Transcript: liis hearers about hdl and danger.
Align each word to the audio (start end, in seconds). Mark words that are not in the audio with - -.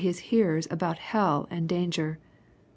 liis 0.01 0.17
hearers 0.31 0.67
about 0.71 0.97
hdl 0.97 1.45
and 1.51 1.69
danger. 1.69 2.17